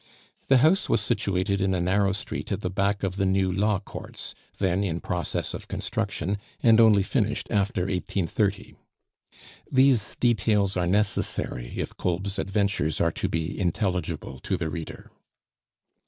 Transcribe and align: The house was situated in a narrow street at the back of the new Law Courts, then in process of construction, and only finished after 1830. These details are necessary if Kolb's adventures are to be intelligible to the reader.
The 0.47 0.57
house 0.57 0.89
was 0.89 0.99
situated 0.99 1.61
in 1.61 1.75
a 1.75 1.79
narrow 1.79 2.11
street 2.11 2.51
at 2.51 2.61
the 2.61 2.71
back 2.71 3.03
of 3.03 3.17
the 3.17 3.25
new 3.27 3.51
Law 3.51 3.77
Courts, 3.77 4.33
then 4.57 4.83
in 4.83 4.99
process 4.99 5.53
of 5.53 5.67
construction, 5.67 6.39
and 6.63 6.81
only 6.81 7.03
finished 7.03 7.45
after 7.51 7.81
1830. 7.81 8.73
These 9.71 10.15
details 10.15 10.75
are 10.75 10.87
necessary 10.87 11.73
if 11.77 11.95
Kolb's 11.97 12.39
adventures 12.39 12.99
are 12.99 13.11
to 13.11 13.29
be 13.29 13.59
intelligible 13.59 14.39
to 14.39 14.57
the 14.57 14.71
reader. 14.71 15.11